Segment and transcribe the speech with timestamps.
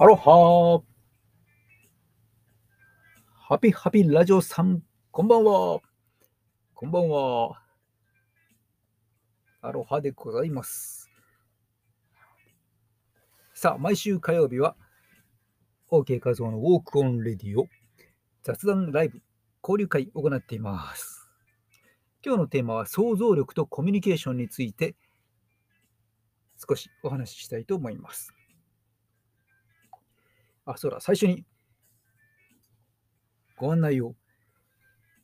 [0.00, 0.80] アロハ
[3.34, 5.80] ハピハピラジオさん、こんばんは。
[6.72, 7.60] こんばんは。
[9.60, 11.10] アロハでございます。
[13.54, 14.76] さあ、毎週火曜日は、
[15.90, 17.66] OK 画像のウォークオンレディオ
[18.44, 19.20] 雑談ライブ
[19.64, 21.28] 交流会を行っています。
[22.24, 24.94] 今日のテーマは想像力とコミュニケーションについて
[26.56, 28.37] 少しお話ししたいと思います。
[30.68, 31.44] あ、そうだ、最初に
[33.56, 34.14] ご案内を。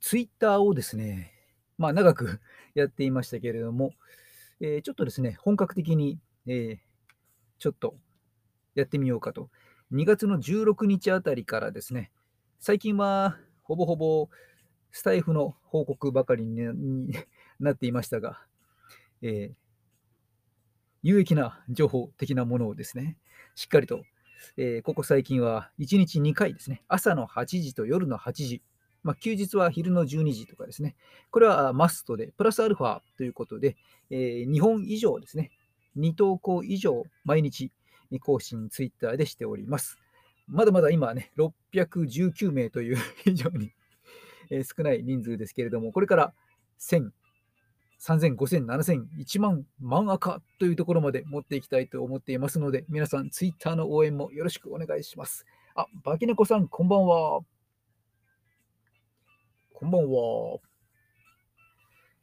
[0.00, 1.32] ツイッターをですね、
[1.78, 2.40] まあ長く
[2.74, 3.92] やっていましたけれども、
[4.60, 6.78] えーちょっとですね、本格的に、えー
[7.58, 7.96] ちょっと
[8.74, 9.50] やってみようかと。
[9.92, 12.10] 2月の16日あたりからですね、
[12.58, 14.28] 最近はほぼほぼ
[14.90, 17.12] スタイフの報告ばかりに
[17.60, 18.44] なっていましたが、
[19.22, 19.54] えー
[21.02, 23.19] 有益な情報的なものをですね、
[23.54, 24.04] しっかりと、
[24.56, 28.62] えーここ最近は1日2回ですね、朝の8時と夜の8時、
[29.03, 30.97] まあ、休日は昼の12時とかですね、
[31.31, 33.77] これはマストで、プラスアルファということで、
[34.11, 35.50] え2本以上ですね、
[35.97, 37.70] 2投稿以上毎日
[38.20, 39.98] 更新ツイッターでしております。
[40.47, 43.72] まだまだ今はね、619名という 非常に
[44.50, 46.34] 少ない人数ですけれども、これから
[46.78, 47.11] 1000、
[48.06, 55.47] 3000、5000、7000、1万、万赤というところまで持っていきたいと思っていますので、皆さん、ツイッターの応援もよろしくお願いします。
[55.74, 57.41] あ、バキネコさん、こんばんは。
[59.72, 60.58] こんばんは。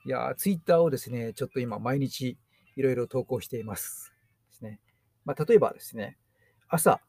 [0.06, 2.38] いや、ツイッターをですね、ちょっと今、毎日
[2.76, 4.14] いろいろ投稿しています。
[4.52, 4.80] ですね。
[5.26, 6.20] まあ、例えばですね、
[6.68, 7.02] 朝、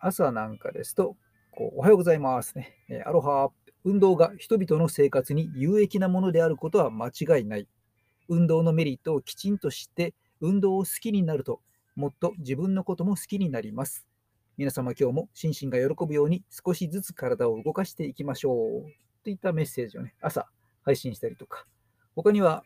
[0.00, 1.16] 朝なんかですと、
[1.52, 2.74] こうおはようございますね。
[2.88, 3.50] えーアロハ。
[3.88, 7.66] 運動が人々の生活に有益なものであることは間違いない。
[8.28, 11.62] 運動のメリットをきちんと知って、運動を好きになると、
[11.96, 14.06] もっと自分のことも好きになります。
[14.58, 18.92] 皆様今日も心身が喜ぶように少しずつ体を動かしていきましょう。
[19.24, 20.46] といったメッセージをね、朝
[20.82, 21.64] 配信したりとか、
[22.14, 22.64] 他には、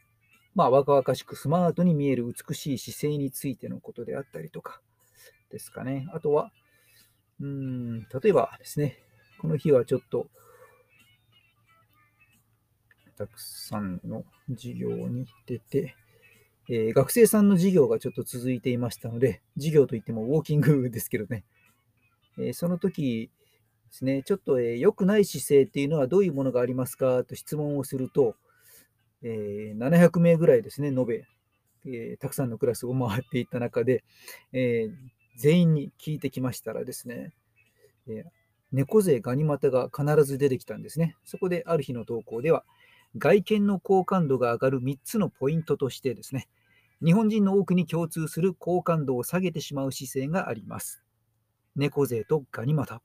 [0.57, 4.81] まあ、若々しくスマートに見える美しい姿勢についてのことであったりとか
[5.51, 6.09] ですかね。
[6.13, 6.51] あとは、
[7.41, 8.99] うん、例えばですね、
[9.41, 10.27] この日はちょっと、
[13.23, 15.95] たくさんの授業に出て、
[16.69, 21.45] えー学生さんの授業がちょっと続いていましたので、授業といってもウォーキングですけどね、
[22.37, 23.31] えーその時
[23.91, 28.35] ですね、ちょっと、えー良くない姿勢っていうのはどういうものがありますかと質問をすると、
[29.23, 31.25] えー700名ぐらいですね、延べ、
[31.87, 34.03] えーたくさんのクラスを回っていた中で、
[34.53, 34.93] えー
[35.37, 37.33] 全員に聞いてきましたらですね、
[38.09, 41.15] えー猫背ガニ股が必ず出てきたんですね。
[41.27, 42.65] そこである日の投稿では、
[43.17, 46.49] 外見の好感度が上がる3つのポイントとしてですね、
[47.05, 51.03] 日本人の多くに共通する好感度を下げてしまう姿勢があります。
[51.77, 53.03] 猫背とガニ股。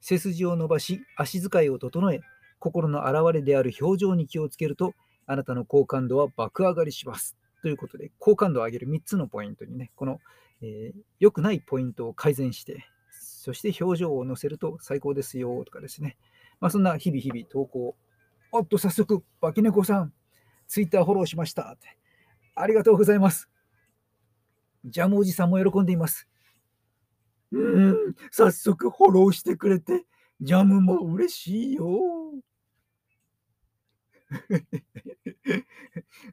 [0.00, 2.20] 背筋を伸ばし、足使いを整え、
[2.58, 4.94] 心の表れである表情に気をつけると、
[5.26, 7.36] あなたの好感度は爆上がりします。
[7.62, 10.20] ということで、好感度を上げる3つのポイントにね、この、
[10.60, 16.16] えー良くないポイントを改善して、そして表情を載せると最高ですよとかですね。
[16.60, 17.96] まあ、そんな日々日々投稿。
[18.50, 20.12] おっと、早速、バキネコさん、
[20.66, 21.76] ツイッターフォローしました。
[22.54, 23.48] ありがとうございます。
[24.84, 26.28] ジャムおじさんも喜んでいます。
[27.50, 27.58] う
[27.90, 30.04] ん、早速フォローしてくれて、
[30.40, 31.84] ジャムも嬉しいよ。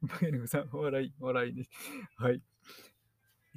[0.02, 1.70] バキネコさん、笑い、笑いです。
[2.18, 2.42] はい。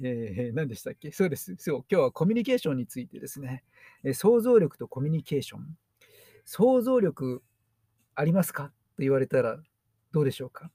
[0.01, 1.11] えー、何でしたっけ？
[1.11, 1.55] そうです。
[1.57, 3.63] そう、今日はコミュニケーションについてですね。
[4.03, 5.77] えー想像力とコミュニケーション。
[6.45, 7.43] 想像力
[8.19, 8.65] ありますか？
[8.65, 9.57] と言われたら
[10.11, 10.71] どうでしょうか？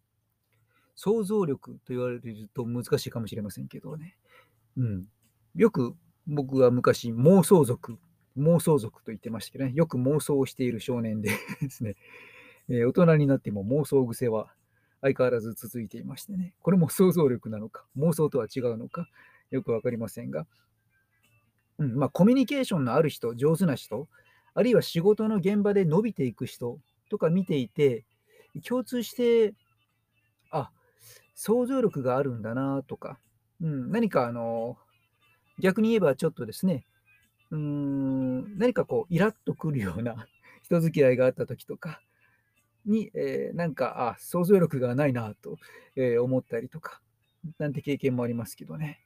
[0.94, 4.16] 想像力と言われると難しいかもしれませんけどね。
[4.76, 5.08] うん。
[5.54, 5.94] よく
[6.26, 7.98] 僕は昔妄想族、
[8.38, 9.72] 妄想族と言ってましたけどね。
[9.74, 11.96] よく妄想をしている少年で ですね。
[12.68, 14.54] えー大人になっても妄想癖は
[15.02, 16.54] 相変わらず続いていましてね。
[16.62, 19.06] これも想像力なのか、妄想とは違うのか、
[19.50, 20.46] よくわかりませんが。
[21.76, 24.08] うん、まあ、コミュニケーションのある人、上手な人、
[24.54, 26.80] あるいは仕事の現場で伸びていく人
[27.14, 28.04] とか見ていて、
[28.66, 29.54] 共通して、
[30.50, 30.72] あ、
[31.36, 33.20] 想像力があるんだなとか、
[33.60, 34.76] うん、何かあの、
[35.60, 36.84] 逆に言えばちょっとですね、
[37.52, 40.26] うーん、何かこう、イラッとくるような
[40.64, 42.02] 人付き合いがあった時とか
[42.84, 45.58] に、えーなんか、あ、想像力がないなと、
[45.94, 47.00] えー思ったりとか、
[47.58, 49.00] なんて経験もありますけどね。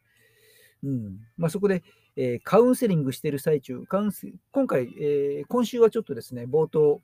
[0.83, 1.21] うん。
[1.37, 1.83] まあ、そこで、
[2.17, 7.03] えーカウンセリングしてる最中、カウンセ今回、えー今週はちょっとですね、冒頭、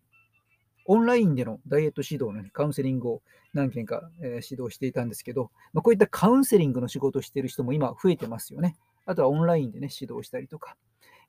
[0.86, 3.22] オンラインでのダイエット指導の、ね、カウンセリングを
[3.54, 8.76] 何件か、え指導していたんですけど、ま、こういったカウンセリングの仕事をしている人も今増えてますよね。
[9.06, 10.76] あとはオンラインでね、指導したりとか。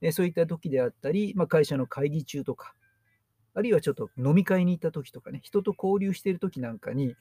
[0.02, 2.76] えそういった時であったり、ま、会社の会議中とか、
[3.54, 7.16] あるいはちょっと飲み会に行った時とかね、人と交流している時なんかに、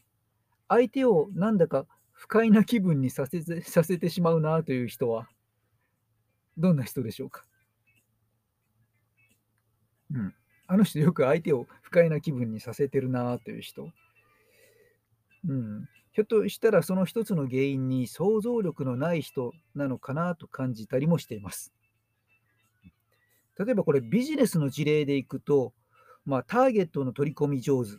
[0.68, 5.28] 相手をなんだか不快な気分にさせ させてしまうなという人は、
[6.56, 7.44] どんな人でしょうか？
[10.10, 10.34] うん。
[10.66, 13.90] あの人よく相手を不快な気分にさせてるなという人。
[15.48, 15.88] うん。
[16.12, 21.72] ひょっとしたらその一つの原因に想像力のない人なのかなと感じたりもしています。
[23.58, 25.72] 例えばこれビジネスの事例でいくと、
[26.24, 27.90] まあ、ターゲットの取り込み上手、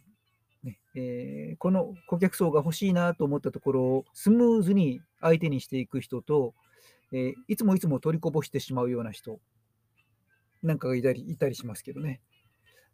[0.64, 6.54] ねえー、この顧客層が欲しいなと思ったところをスムーズに相手にしていく人と、
[7.12, 9.40] えー、いつもいつも取りこぼしてしまうような人
[10.64, 12.22] なんかがいたりいたりしますけどね。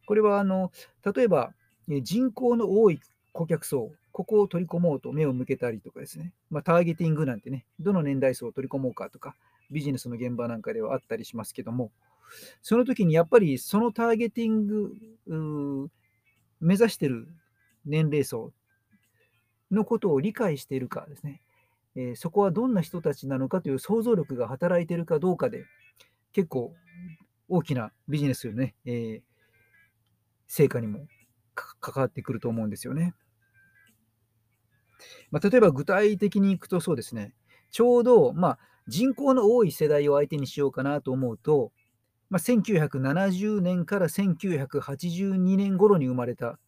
[0.06, 0.72] これはあの
[1.16, 1.54] 例えば
[1.88, 3.00] 人口の多い
[3.34, 9.36] 顧客層、ここを取り込もうと目を向けたりとかですね、まあ、ターゲティングなんてね、どの年代層を取り込もうかとか、
[9.72, 11.92] ビジネスの現場なんかではあったりしますけども、
[12.62, 15.90] その時にやっぱりそのターゲティング、
[16.60, 17.28] 目指してる
[17.86, 18.52] 年齢層
[19.72, 21.42] のことを理解しているかですね、
[21.96, 25.66] えー、そこはどんな人たちなのかという想像力が働いているかどうかで、
[26.34, 26.74] 結構
[27.50, 29.22] 大きなビジネスのね、えー、
[30.54, 31.08] 成果にも
[31.56, 33.14] 関わってくると思うんですよね。
[35.32, 37.34] まあ、例えば具体的にいくとそうですね、
[37.72, 41.72] ちょうど、まあ、人口の多い世代を相手にしようかなと思うと、
[42.30, 46.60] まあ、1970年から1982年頃に生まれた、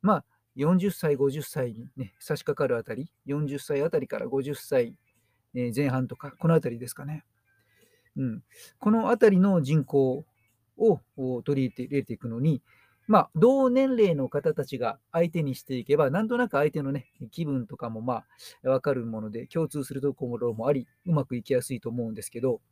[0.00, 0.24] まあ、
[0.56, 4.96] 40歳、50歳に、ね、差し掛かるあたり、40歳あたりから50歳
[5.52, 7.26] 前半とか、このあたりですかね。
[8.16, 8.42] うん、
[8.78, 10.24] このあたりの人口
[10.78, 12.62] を取り入れていくのに、
[13.12, 18.24] まあ、同年齢の方たちが相手にしていけば、なんとなく相手のね、気分とかもま
[18.64, 22.62] あ、わかるもので、共通するところもあり、うまくいきやすいと思うんですけど、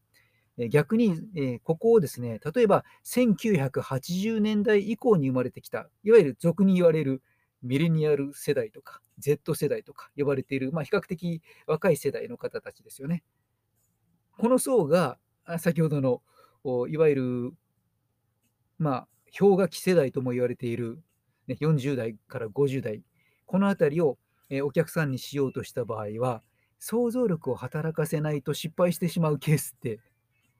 [0.70, 7.22] 逆に、え、ここをですね、例えば1980年代以降に生まれてきた、いわゆる俗に言われる
[7.62, 13.22] ミレニアル世代とか、Z 世代とか呼ばれている、まあ、比較的若い世代の方たちですよね。
[14.38, 15.18] この層が、
[15.58, 16.22] 先ほどの、
[16.88, 17.52] いわゆる、
[18.78, 21.02] まあ、氷河期世代とも言われている、
[21.46, 23.02] ね、40代から50代、
[23.46, 24.18] この辺りを、
[24.48, 26.42] え、お客さんにしようとした場合は、
[26.78, 30.00] 想像力を働かせないと失敗してしまうケースって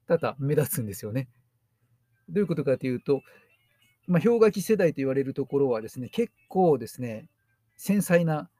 [0.06, 1.28] 多々目立つんですよね。
[2.28, 3.22] どういうことかというと、
[4.06, 7.28] まあ、氷河期世代と言われるところはですね、結構ですね、
[7.76, 8.50] 繊細な、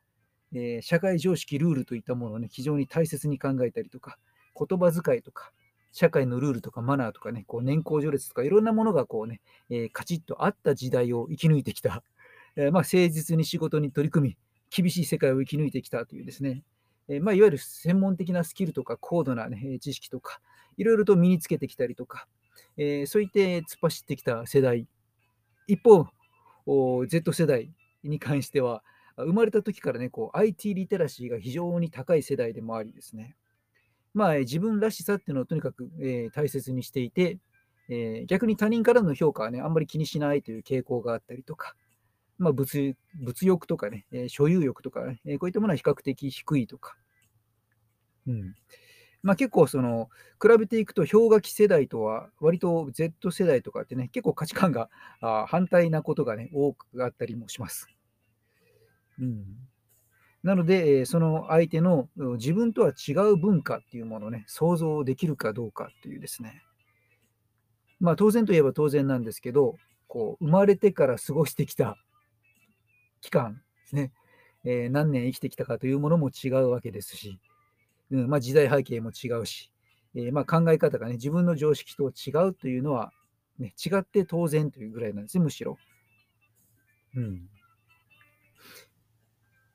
[0.52, 4.18] えー、社会常識、ルールといったものをね、非常に大切に考えたりとか、
[4.56, 5.52] 言葉遣いとか、
[5.92, 9.40] 社会のルールとかマナーとかね、こう年功序列とかいろんなものがこうね、
[9.70, 12.02] えー、カチッとあった時代を生き抜いてきた、
[12.56, 14.36] えー、まあ、誠実に仕事に取り組み、
[14.70, 16.62] 厳しい世界を生き抜いてきたというですね、
[17.08, 20.40] えー、まあ、いわゆる専門的なスキルとか高度な、ね、知識とか、
[20.76, 22.26] いろいろと身につけてきたりとか、
[22.76, 24.86] えそういって突っ走ってきた世代、
[25.66, 26.06] 一方、
[27.06, 27.72] Z 世代
[28.04, 28.82] に関しては、
[29.16, 33.36] 生まれた時からね、こう IT リテラシーが非常に高い世代でもありですね、
[34.12, 37.38] まあ、自分らしさっていうのをとにかく、えー、大切にしていて、
[37.88, 41.74] えー、逆に他人からの評価はね、あんまり気にしないという傾向があったりとか、
[42.38, 46.96] まあ、物物欲とかね、えー、所有欲とか、ね、えこういったものは比較的低いとか。
[48.26, 48.54] うん
[49.22, 50.08] まあ、結構その、
[50.40, 54.88] 比べていくと氷河期世代とは、割と Z 世代とかってね、結構価値観が
[55.20, 57.86] あ反対なことがね、多くあったりもします。
[59.18, 59.44] うん
[60.42, 66.62] なので、その相手の自分とは違う文化っていうものをね、想像できるかどうかっていうですね。
[68.00, 69.76] まあ当然といえば当然なんですけど、
[70.08, 71.96] こう生まれてから過ごしてきた
[73.20, 74.12] 期間ですね、
[74.64, 77.38] えー、何年生きてきたかというものも違うわけですし、
[78.10, 79.70] うんまあ、時代背景も違うし、
[80.14, 83.12] えー、まあ考え方がね、自分の常識と違うというのは、
[83.58, 85.76] ね、違って当然というぐらいなんですね、むしろ。
[87.14, 87.48] うん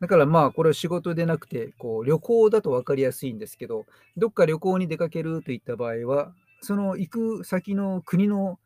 [0.02, 3.86] だからまあ、これは仕事でなくて、こう旅行だと分かりやすいんですけど、
[4.18, 8.60] どっか旅行に出かけるといった場合は、その行く先の国の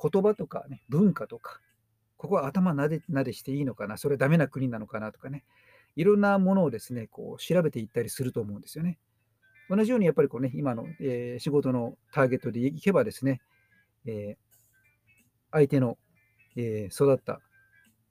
[0.00, 1.60] 言葉とかね、文化とか、
[2.16, 5.44] ここは頭なでなでしていいのかな、それはダメな国なのかなとかね、
[5.96, 8.98] いろんなものをですね、こう調べていったりすると思うんですよね。
[9.70, 13.40] 同じようにやっぱりこうね、今の、えー、仕事のターゲットでいけばですね、
[14.04, 14.36] えー、
[15.50, 15.96] 相手の、
[16.56, 17.40] えー、育った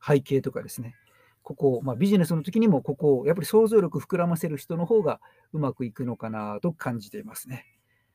[0.05, 0.95] 背景とかですね、
[1.43, 5.19] ここ、まあ、ビジネスの時にもここをやっぱり想像力膨らませる人の方が
[5.51, 7.65] うまくいくのかなと感じていますね。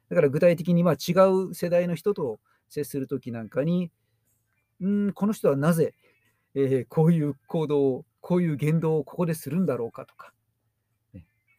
[0.09, 3.91] だから具体的にま違う世代の人と接する時なんかに、
[4.83, 5.95] んこの人はなぜ、
[6.55, 10.33] えー、こういう行動を、こういう言動をここでするんだろうかとか、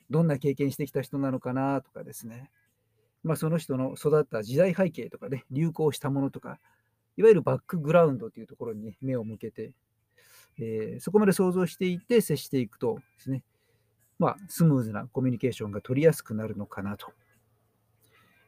[0.09, 2.49] どんな経験してきた人なのかなとかですね、
[3.23, 6.59] まあ、その人の育った時代背景とかね、流行したものとか、
[7.17, 9.73] いわゆるバックグラウンドというところに、目を向けて、
[10.57, 13.43] えー、そこまで想像していて接していくとですね、
[14.17, 17.11] まあ、スムーズなコミュニケーションが取りやすくなるのかなと。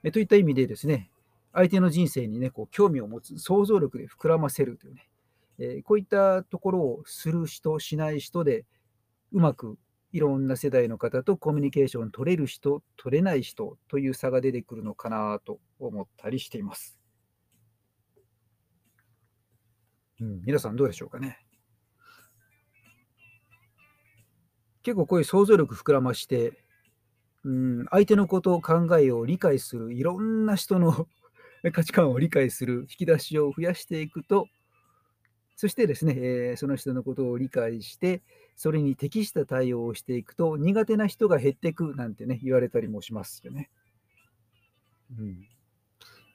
[0.04, 1.12] えといった意味でですね、
[1.54, 5.10] 相手の人生にね、こう興味を持つ、想像力で膨らませるというね、
[5.60, 8.66] えー、こういったところをする人、しない人で、
[9.32, 9.78] うまく
[10.12, 16.98] いろんな世代の方とコミュニケーション取れる人、取れない人という差が出てくるのかなと思ったりしています。
[20.20, 21.40] うん、皆さんどうでしょうかね？
[24.84, 26.54] 結構こういう想像力膨らまして、
[27.44, 31.08] うん、相手のことを考えを理解する、いろんな人の
[31.74, 34.48] 価値観を理解する引き出しを増やしていくと、
[35.56, 38.24] そしてですね、えー、その人のことを理解して、
[38.56, 43.70] それに適した対応をしていくと、苦手な人が減っていくなんてね、言われたりもしますよね。
[45.20, 45.48] うん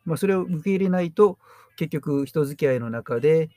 [0.04, 1.38] まあ、それを受け入れないと、
[1.76, 3.50] 結局、人付き合いの中で、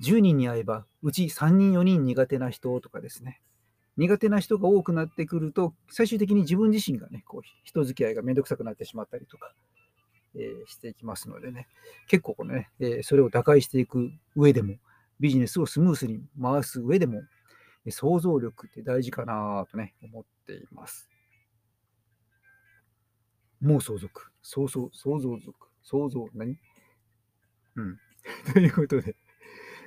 [0.00, 3.40] 10人に会えば、うち3人、4人苦手な人とかですね、
[3.96, 9.52] 苦手な人が多くなってくると、最終的に自分自身がね、こう人付き合いがめんどくさくなってしまったりとか、
[10.34, 11.66] えー、していきますのでね、
[12.08, 14.74] 結構ね、えー、それを打開していく上でも、
[15.18, 17.22] ビジネスをスムースに回す上でも、
[17.88, 21.08] 想像力って大事かなとね、思っています。
[23.60, 26.58] もう相続、想像、想像族、想像、何？
[27.76, 27.98] うん。
[28.52, 29.16] ということで、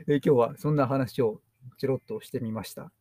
[0.08, 1.42] え今日はそんな話を
[1.78, 2.92] ちろっとしてみました。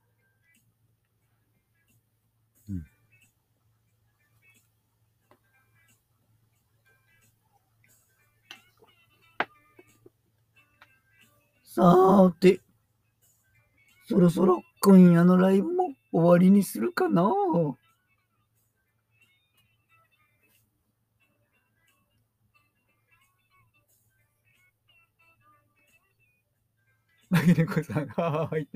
[11.71, 12.63] さて、
[14.07, 17.31] そろそろ今夜のライブも終わりにするかな？
[27.29, 28.67] マギネコさん、はい。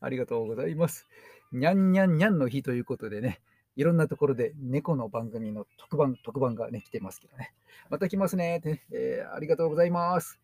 [0.00, 1.06] ありがとうございます。
[1.52, 3.40] にゃんにゃんにゃんの日ということでね、
[3.76, 7.54] いろんなところで猫の番組の特番、特番がね、来てますけどね。
[7.88, 10.40] また来ますねって、えー、ありがとうございます。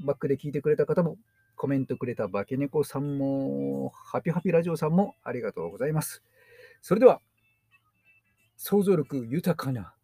[0.00, 1.16] バックで聞いてくれた方も、
[1.56, 6.22] コメントくれた化け猫さんも、ハピハピラジオさんもありがとうございます。
[6.82, 7.20] それでは、
[8.56, 9.94] 想像力豊かな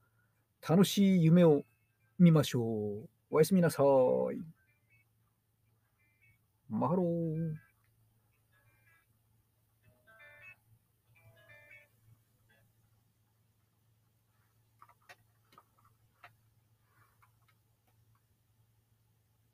[0.67, 1.65] 楽しい夢を
[2.19, 3.09] 見ましょう。
[3.31, 4.39] おやすみなさい。
[6.69, 7.64] マハロー。